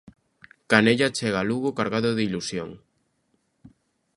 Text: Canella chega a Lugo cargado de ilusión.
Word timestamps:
Canella 0.71 1.09
chega 1.17 1.39
a 1.41 1.47
Lugo 1.49 1.75
cargado 1.79 2.09
de 2.17 2.23
ilusión. 2.27 2.69